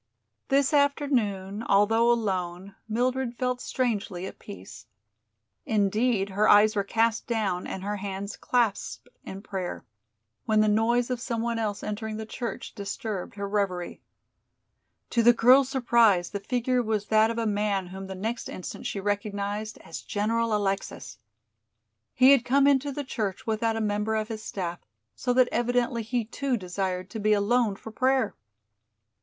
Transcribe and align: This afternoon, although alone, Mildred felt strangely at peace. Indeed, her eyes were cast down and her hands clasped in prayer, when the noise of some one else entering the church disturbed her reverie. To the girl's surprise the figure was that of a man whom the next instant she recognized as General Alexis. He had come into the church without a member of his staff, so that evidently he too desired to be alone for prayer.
This 0.47 0.73
afternoon, 0.73 1.61
although 1.69 2.11
alone, 2.11 2.73
Mildred 2.89 3.37
felt 3.37 3.61
strangely 3.61 4.25
at 4.25 4.39
peace. 4.39 4.87
Indeed, 5.63 6.29
her 6.29 6.49
eyes 6.49 6.75
were 6.75 6.83
cast 6.83 7.27
down 7.27 7.67
and 7.67 7.83
her 7.83 7.97
hands 7.97 8.35
clasped 8.35 9.07
in 9.23 9.43
prayer, 9.43 9.85
when 10.47 10.59
the 10.59 10.67
noise 10.67 11.11
of 11.11 11.21
some 11.21 11.43
one 11.43 11.59
else 11.59 11.83
entering 11.83 12.17
the 12.17 12.25
church 12.25 12.73
disturbed 12.73 13.35
her 13.35 13.47
reverie. 13.47 14.01
To 15.11 15.21
the 15.21 15.33
girl's 15.33 15.69
surprise 15.69 16.31
the 16.31 16.39
figure 16.39 16.81
was 16.81 17.05
that 17.05 17.29
of 17.29 17.37
a 17.37 17.45
man 17.45 17.85
whom 17.85 18.07
the 18.07 18.15
next 18.15 18.49
instant 18.49 18.87
she 18.87 18.99
recognized 18.99 19.77
as 19.83 20.01
General 20.01 20.55
Alexis. 20.55 21.19
He 22.15 22.31
had 22.31 22.43
come 22.43 22.65
into 22.65 22.91
the 22.91 23.03
church 23.03 23.45
without 23.45 23.75
a 23.75 23.81
member 23.81 24.15
of 24.15 24.29
his 24.29 24.41
staff, 24.41 24.79
so 25.15 25.31
that 25.33 25.47
evidently 25.51 26.01
he 26.01 26.25
too 26.25 26.57
desired 26.57 27.11
to 27.11 27.19
be 27.19 27.33
alone 27.33 27.75
for 27.75 27.91
prayer. 27.91 28.33